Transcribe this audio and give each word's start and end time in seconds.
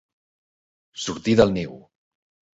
Sortir 1.03 1.37
del 1.41 1.55
niu. 1.59 1.77